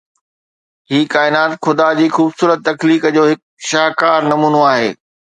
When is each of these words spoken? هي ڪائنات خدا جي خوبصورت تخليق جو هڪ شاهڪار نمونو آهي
هي 0.93 0.99
ڪائنات 1.15 1.51
خدا 1.67 1.89
جي 1.99 2.07
خوبصورت 2.15 2.59
تخليق 2.71 3.03
جو 3.19 3.27
هڪ 3.31 3.67
شاهڪار 3.73 4.31
نمونو 4.31 4.65
آهي 4.73 4.91